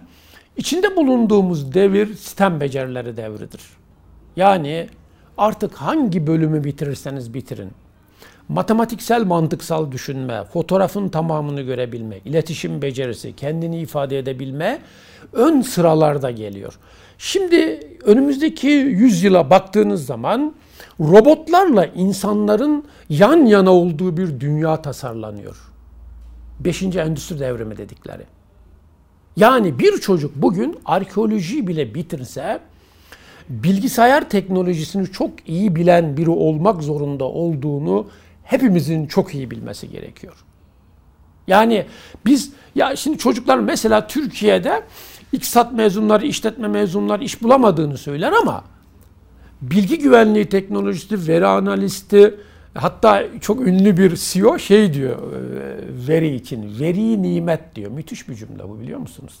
içinde 0.56 0.96
bulunduğumuz 0.96 1.74
devir 1.74 2.06
sistem 2.06 2.60
becerileri 2.60 3.16
devridir. 3.16 3.60
Yani 4.36 4.88
artık 5.38 5.74
hangi 5.74 6.26
bölümü 6.26 6.64
bitirirseniz 6.64 7.34
bitirin. 7.34 7.70
Matematiksel 8.48 9.24
mantıksal 9.24 9.92
düşünme, 9.92 10.44
fotoğrafın 10.44 11.08
tamamını 11.08 11.62
görebilme, 11.62 12.18
iletişim 12.24 12.82
becerisi, 12.82 13.36
kendini 13.36 13.80
ifade 13.80 14.18
edebilme 14.18 14.78
ön 15.32 15.60
sıralarda 15.60 16.30
geliyor. 16.30 16.78
Şimdi 17.18 17.80
önümüzdeki 18.04 18.66
yüzyıla 18.68 19.50
baktığınız 19.50 20.06
zaman 20.06 20.54
robotlarla 21.00 21.86
insanların 21.86 22.84
yan 23.08 23.46
yana 23.46 23.70
olduğu 23.70 24.16
bir 24.16 24.40
dünya 24.40 24.82
tasarlanıyor. 24.82 25.56
Beşinci 26.60 26.98
endüstri 26.98 27.40
devrimi 27.40 27.76
dedikleri. 27.76 28.22
Yani 29.36 29.78
bir 29.78 29.98
çocuk 29.98 30.32
bugün 30.36 30.78
arkeoloji 30.84 31.66
bile 31.66 31.94
bitirse 31.94 32.60
bilgisayar 33.48 34.30
teknolojisini 34.30 35.06
çok 35.06 35.48
iyi 35.48 35.76
bilen 35.76 36.16
biri 36.16 36.30
olmak 36.30 36.82
zorunda 36.82 37.24
olduğunu 37.24 38.06
hepimizin 38.46 39.06
çok 39.06 39.34
iyi 39.34 39.50
bilmesi 39.50 39.90
gerekiyor. 39.90 40.34
Yani 41.46 41.86
biz 42.26 42.52
ya 42.74 42.96
şimdi 42.96 43.18
çocuklar 43.18 43.58
mesela 43.58 44.06
Türkiye'de 44.06 44.82
İktisat 45.32 45.72
mezunları, 45.72 46.26
işletme 46.26 46.68
mezunları 46.68 47.24
iş 47.24 47.42
bulamadığını 47.42 47.98
söyler 47.98 48.32
ama 48.32 48.64
bilgi 49.62 49.98
güvenliği 49.98 50.48
teknolojisi, 50.48 51.28
veri 51.28 51.46
analisti, 51.46 52.34
hatta 52.74 53.22
çok 53.40 53.66
ünlü 53.66 53.96
bir 53.96 54.16
CEO 54.16 54.58
şey 54.58 54.94
diyor 54.94 55.32
e, 55.32 56.08
veri 56.08 56.34
için, 56.34 56.80
veri 56.80 57.22
nimet 57.22 57.74
diyor. 57.74 57.90
Müthiş 57.90 58.28
bir 58.28 58.34
cümle 58.34 58.68
bu 58.68 58.80
biliyor 58.80 58.98
musunuz? 58.98 59.34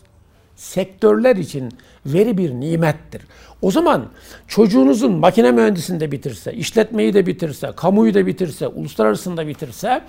Sektörler 0.56 1.36
için 1.36 1.68
veri 2.06 2.38
bir 2.38 2.50
nimettir. 2.50 3.22
O 3.62 3.70
zaman 3.70 4.06
çocuğunuzun 4.48 5.12
makine 5.12 5.52
mühendisinde 5.52 6.12
bitirse, 6.12 6.52
işletmeyi 6.52 7.14
de 7.14 7.26
bitirse, 7.26 7.72
kamuyu 7.76 8.14
da 8.14 8.26
bitirse, 8.26 8.66
uluslararası 8.66 9.36
da 9.36 9.46
bitirse, 9.46 10.02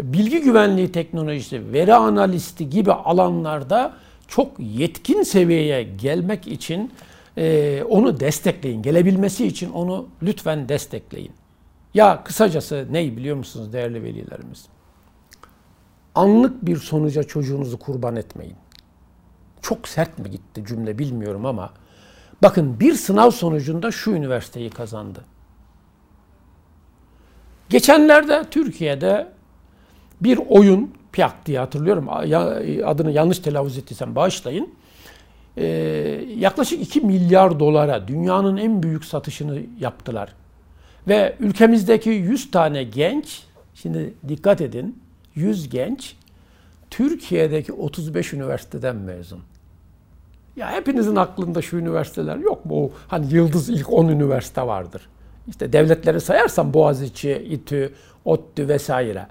bilgi 0.00 0.40
güvenliği 0.40 0.92
teknolojisi, 0.92 1.72
veri 1.72 1.94
analisti 1.94 2.70
gibi 2.70 2.92
alanlarda 2.92 3.92
çok 4.28 4.52
yetkin 4.58 5.22
seviyeye 5.22 5.82
gelmek 5.82 6.46
için 6.46 6.92
e, 7.38 7.82
onu 7.88 8.20
destekleyin. 8.20 8.82
Gelebilmesi 8.82 9.46
için 9.46 9.72
onu 9.72 10.06
lütfen 10.22 10.68
destekleyin. 10.68 11.32
Ya 11.94 12.24
kısacası 12.24 12.86
ne 12.90 13.16
biliyor 13.16 13.36
musunuz 13.36 13.72
değerli 13.72 14.02
velilerimiz? 14.02 14.66
Anlık 16.14 16.66
bir 16.66 16.76
sonuca 16.76 17.22
çocuğunuzu 17.22 17.78
kurban 17.78 18.16
etmeyin. 18.16 18.56
Çok 19.68 19.88
sert 19.88 20.18
mi 20.18 20.30
gitti 20.30 20.64
cümle 20.68 20.98
bilmiyorum 20.98 21.46
ama 21.46 21.72
bakın 22.42 22.80
bir 22.80 22.94
sınav 22.94 23.30
sonucunda 23.30 23.90
şu 23.90 24.10
üniversiteyi 24.10 24.70
kazandı. 24.70 25.24
Geçenlerde 27.68 28.44
Türkiye'de 28.50 29.28
bir 30.20 30.40
oyun 30.48 30.94
Piak 31.12 31.46
diye 31.46 31.58
hatırlıyorum. 31.58 32.08
Adını 32.84 33.10
yanlış 33.10 33.38
telaffuz 33.38 33.78
ettiysem 33.78 34.14
bağışlayın. 34.14 34.74
Ee, 35.56 35.64
yaklaşık 36.36 36.82
2 36.82 37.00
milyar 37.00 37.60
dolara 37.60 38.08
dünyanın 38.08 38.56
en 38.56 38.82
büyük 38.82 39.04
satışını 39.04 39.62
yaptılar. 39.80 40.34
Ve 41.08 41.36
ülkemizdeki 41.40 42.10
100 42.10 42.50
tane 42.50 42.84
genç, 42.84 43.42
şimdi 43.74 44.14
dikkat 44.28 44.60
edin, 44.60 45.02
100 45.34 45.68
genç 45.68 46.16
Türkiye'deki 46.90 47.72
35 47.72 48.32
üniversiteden 48.32 48.96
mezun. 48.96 49.40
Ya 50.56 50.72
hepinizin 50.72 51.16
aklında 51.16 51.62
şu 51.62 51.76
üniversiteler 51.76 52.36
yok 52.36 52.64
mu? 52.64 52.90
Hani 53.08 53.34
yıldız 53.34 53.68
ilk 53.68 53.92
10 53.92 54.08
üniversite 54.08 54.62
vardır. 54.62 55.08
İşte 55.48 55.72
devletleri 55.72 56.20
sayarsam 56.20 56.74
Boğaziçi, 56.74 57.32
İTÜ, 57.32 57.94
ODTÜ 58.24 58.68
vesaire. 58.68 59.26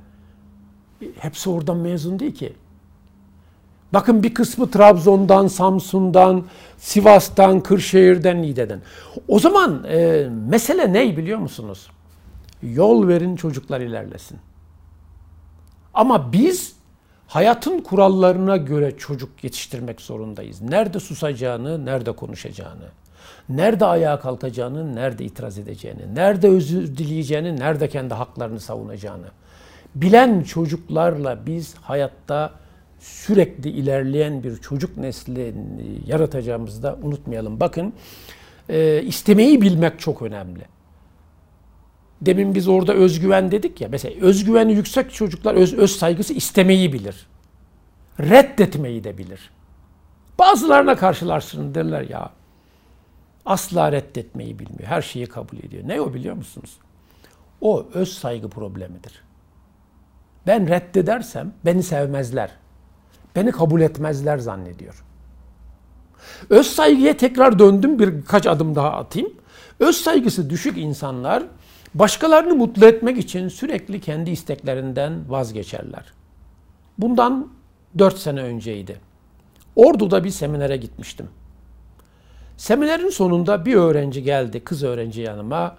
Hepsi 1.19 1.49
oradan 1.49 1.77
mezun 1.77 2.19
değil 2.19 2.35
ki. 2.35 2.53
Bakın 3.93 4.23
bir 4.23 4.33
kısmı 4.33 4.71
Trabzon'dan, 4.71 5.47
Samsun'dan, 5.47 6.45
Sivas'tan, 6.77 7.61
Kırşehir'den, 7.61 8.41
Niğde'den. 8.41 8.81
O 9.27 9.39
zaman 9.39 9.83
e, 9.83 10.29
mesele 10.49 10.93
ne 10.93 11.17
biliyor 11.17 11.39
musunuz? 11.39 11.89
Yol 12.63 13.07
verin 13.07 13.35
çocuklar 13.35 13.81
ilerlesin. 13.81 14.39
Ama 15.93 16.33
biz 16.33 16.74
hayatın 17.27 17.79
kurallarına 17.79 18.57
göre 18.57 18.97
çocuk 18.97 19.43
yetiştirmek 19.43 20.01
zorundayız. 20.01 20.61
Nerede 20.61 20.99
susacağını, 20.99 21.85
nerede 21.85 22.11
konuşacağını, 22.11 22.85
nerede 23.49 23.85
ayağa 23.85 24.19
kalkacağını, 24.19 24.95
nerede 24.95 25.25
itiraz 25.25 25.57
edeceğini, 25.57 26.15
nerede 26.15 26.47
özür 26.47 26.97
dileyeceğini, 26.97 27.59
nerede 27.59 27.89
kendi 27.89 28.13
haklarını 28.13 28.59
savunacağını 28.59 29.27
bilen 29.95 30.43
çocuklarla 30.43 31.45
biz 31.45 31.75
hayatta 31.75 32.51
sürekli 32.99 33.69
ilerleyen 33.69 34.43
bir 34.43 34.57
çocuk 34.57 34.97
nesli 34.97 35.53
yaratacağımızı 36.07 36.83
da 36.83 36.97
unutmayalım. 37.03 37.59
Bakın 37.59 37.93
e, 38.69 39.03
istemeyi 39.03 39.61
bilmek 39.61 39.99
çok 39.99 40.21
önemli. 40.21 40.74
Demin 42.25 42.55
biz 42.55 42.67
orada 42.67 42.93
özgüven 42.93 43.51
dedik 43.51 43.81
ya. 43.81 43.87
Mesela 43.91 44.25
özgüveni 44.25 44.73
yüksek 44.73 45.13
çocuklar 45.13 45.55
öz, 45.55 45.73
öz 45.73 45.91
saygısı 45.91 46.33
istemeyi 46.33 46.93
bilir. 46.93 47.27
Reddetmeyi 48.19 49.03
de 49.03 49.17
bilir. 49.17 49.51
Bazılarına 50.39 50.95
karşılarsın 50.95 51.75
derler 51.75 52.01
ya 52.01 52.31
asla 53.45 53.91
reddetmeyi 53.91 54.59
bilmiyor. 54.59 54.89
Her 54.89 55.01
şeyi 55.01 55.25
kabul 55.25 55.57
ediyor. 55.57 55.83
Ne 55.87 56.01
o 56.01 56.13
biliyor 56.13 56.35
musunuz? 56.35 56.77
O 57.61 57.85
öz 57.93 58.13
saygı 58.13 58.49
problemidir. 58.49 59.23
Ben 60.47 60.69
reddedersem 60.69 61.53
beni 61.65 61.83
sevmezler. 61.83 62.51
Beni 63.35 63.51
kabul 63.51 63.81
etmezler 63.81 64.37
zannediyor. 64.37 65.03
Öz 66.49 66.67
saygıya 66.67 67.17
tekrar 67.17 67.59
döndüm 67.59 67.99
birkaç 67.99 68.47
adım 68.47 68.75
daha 68.75 68.91
atayım. 68.91 69.33
Öz 69.79 69.95
saygısı 69.95 70.49
düşük 70.49 70.77
insanlar 70.77 71.43
başkalarını 71.95 72.55
mutlu 72.55 72.85
etmek 72.85 73.17
için 73.17 73.47
sürekli 73.47 74.01
kendi 74.01 74.31
isteklerinden 74.31 75.29
vazgeçerler. 75.29 76.05
Bundan 76.97 77.51
4 77.97 78.17
sene 78.17 78.41
önceydi. 78.41 78.99
Ordu'da 79.75 80.23
bir 80.23 80.29
seminere 80.29 80.77
gitmiştim. 80.77 81.29
Seminerin 82.57 83.09
sonunda 83.09 83.65
bir 83.65 83.75
öğrenci 83.75 84.23
geldi, 84.23 84.63
kız 84.63 84.83
öğrenci 84.83 85.21
yanıma. 85.21 85.75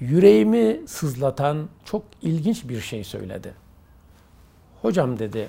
Yüreğimi 0.00 0.80
sızlatan 0.86 1.68
çok 1.84 2.02
ilginç 2.22 2.68
bir 2.68 2.80
şey 2.80 3.04
söyledi. 3.04 3.54
Hocam 4.82 5.18
dedi, 5.18 5.48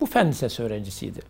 bu 0.00 0.06
fen 0.06 0.28
lisesi 0.28 0.62
öğrencisiydi. 0.62 1.20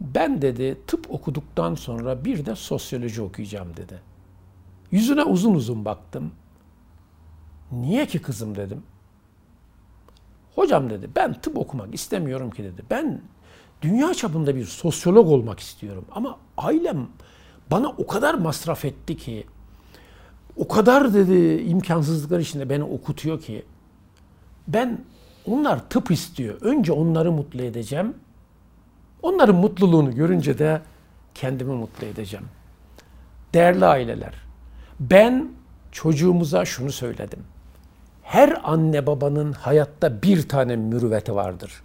Ben 0.00 0.42
dedi 0.42 0.78
tıp 0.86 1.10
okuduktan 1.10 1.74
sonra 1.74 2.24
bir 2.24 2.46
de 2.46 2.56
sosyoloji 2.56 3.22
okuyacağım 3.22 3.76
dedi. 3.76 4.00
Yüzüne 4.90 5.24
uzun 5.24 5.54
uzun 5.54 5.84
baktım. 5.84 6.32
Niye 7.72 8.06
ki 8.06 8.22
kızım 8.22 8.56
dedim. 8.56 8.82
Hocam 10.54 10.90
dedi 10.90 11.10
ben 11.16 11.40
tıp 11.40 11.58
okumak 11.58 11.94
istemiyorum 11.94 12.50
ki 12.50 12.64
dedi. 12.64 12.82
Ben 12.90 13.20
dünya 13.82 14.14
çapında 14.14 14.56
bir 14.56 14.64
sosyolog 14.64 15.28
olmak 15.28 15.60
istiyorum. 15.60 16.04
Ama 16.12 16.38
ailem 16.56 17.08
bana 17.70 17.88
o 17.88 18.06
kadar 18.06 18.34
masraf 18.34 18.84
etti 18.84 19.16
ki 19.16 19.46
o 20.56 20.68
kadar 20.68 21.14
dedi 21.14 21.62
imkansızlıklar 21.62 22.40
içinde 22.40 22.70
beni 22.70 22.84
okutuyor 22.84 23.40
ki 23.40 23.64
ben 24.68 25.04
onlar 25.46 25.88
tıp 25.88 26.10
istiyor. 26.10 26.60
Önce 26.60 26.92
onları 26.92 27.32
mutlu 27.32 27.62
edeceğim. 27.62 28.14
Onların 29.22 29.56
mutluluğunu 29.56 30.14
görünce 30.14 30.58
de 30.58 30.82
kendimi 31.34 31.72
mutlu 31.72 32.06
edeceğim. 32.06 32.46
Değerli 33.54 33.86
aileler, 33.86 34.34
ben 35.00 35.48
çocuğumuza 35.92 36.64
şunu 36.64 36.92
söyledim. 36.92 37.44
Her 38.30 38.60
anne 38.64 39.06
babanın 39.06 39.52
hayatta 39.52 40.22
bir 40.22 40.48
tane 40.48 40.76
mürüvveti 40.76 41.34
vardır. 41.34 41.82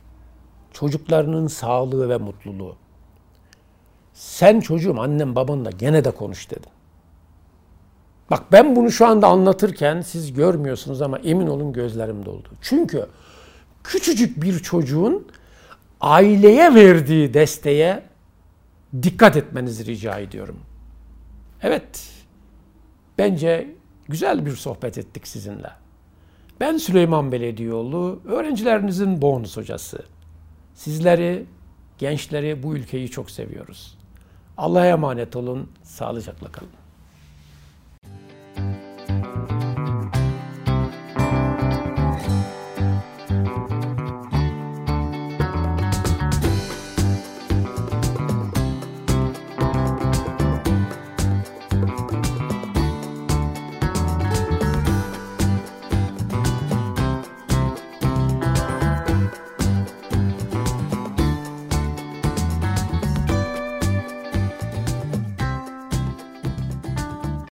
Çocuklarının 0.74 1.48
sağlığı 1.48 2.10
ve 2.10 2.18
mutluluğu. 2.18 2.76
Sen 4.14 4.60
çocuğum 4.60 4.96
annem 5.00 5.36
babanla 5.36 5.70
gene 5.70 6.04
de 6.04 6.12
konuş 6.12 6.52
dedim. 6.52 6.70
Bak 8.30 8.44
ben 8.52 8.76
bunu 8.76 8.92
şu 8.92 9.08
anda 9.08 9.28
anlatırken 9.28 10.02
siz 10.02 10.34
görmüyorsunuz 10.34 11.02
ama 11.02 11.18
emin 11.18 11.48
olun 11.48 11.74
gözlerim 11.74 12.26
doldu. 12.26 12.50
Çünkü 12.62 13.06
küçücük 13.84 14.44
bir 14.44 14.60
çocuğun 14.60 15.28
aileye 16.02 16.76
verdiği 16.76 17.34
desteğe 17.34 18.04
dikkat 19.04 19.38
etmenizi 19.38 19.86
rica 19.86 20.20
ediyorum. 20.20 20.60
Evet, 21.62 22.08
bence 23.18 23.76
güzel 24.08 24.46
bir 24.46 24.56
sohbet 24.56 24.98
ettik 24.98 25.28
sizinle. 25.28 25.85
Ben 26.60 26.78
Süleyman 26.78 27.32
Belediyioğlu, 27.32 28.20
öğrencilerinizin 28.26 29.22
bonus 29.22 29.58
hocası. 29.58 30.06
Sizleri, 30.74 31.46
gençleri, 31.98 32.64
bu 32.64 32.76
ülkeyi 32.76 33.10
çok 33.10 33.32
seviyoruz. 33.32 33.98
Allah'a 34.58 34.86
emanet 34.86 35.36
olun, 35.36 35.70
sağlıcakla 35.84 36.52
kalın. 36.52 36.85